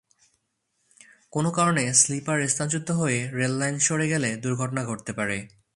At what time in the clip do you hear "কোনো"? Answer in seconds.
1.31-1.49